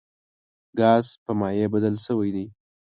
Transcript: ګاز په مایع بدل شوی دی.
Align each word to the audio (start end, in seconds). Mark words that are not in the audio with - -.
ګاز 0.79 1.05
په 1.23 1.31
مایع 1.39 1.67
بدل 1.73 1.95
شوی 2.05 2.29
دی. 2.35 2.45